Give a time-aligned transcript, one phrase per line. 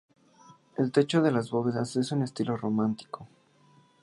[0.79, 3.27] El techo de las bóvedas es de estilo románico.